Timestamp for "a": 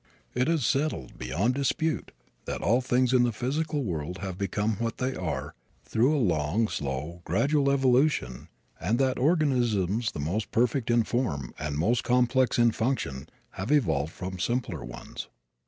6.17-6.17